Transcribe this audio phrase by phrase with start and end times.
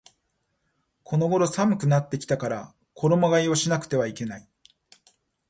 [1.03, 4.49] この頃寒くなってきたから衣替えをしなくてはいけない